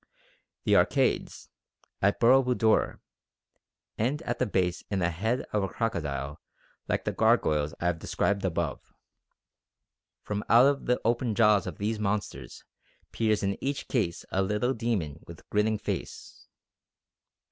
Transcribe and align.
The 0.63 0.75
arcades 0.77 1.47
(at 2.01 2.19
Boro 2.19 2.41
Budor) 2.41 2.97
end 3.99 4.23
at 4.23 4.39
the 4.39 4.47
base 4.47 4.83
in 4.89 4.99
a 5.03 5.11
head 5.11 5.41
of 5.53 5.61
a 5.61 5.67
crocodile 5.69 6.41
like 6.87 7.05
the 7.05 7.11
gargoyles 7.11 7.75
I 7.79 7.85
have 7.85 7.99
described 7.99 8.43
above. 8.43 8.81
From 10.23 10.43
out 10.49 10.85
the 10.85 10.99
open 11.05 11.35
jaws 11.35 11.67
of 11.67 11.77
these 11.77 11.99
monsters 11.99 12.63
peers 13.11 13.43
in 13.43 13.63
each 13.63 13.87
case 13.87 14.25
a 14.31 14.41
little 14.41 14.73
demon 14.73 15.19
with 15.27 15.47
grinning 15.51 15.77
face." 15.77 16.47